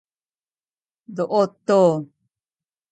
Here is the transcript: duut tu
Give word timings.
duut 1.15 1.49
tu 1.67 1.81